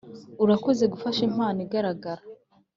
[0.43, 2.21] urakoze gufasha impano igaragara